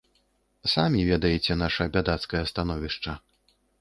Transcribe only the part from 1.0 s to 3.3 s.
ведаеце наша бядацкае становішча.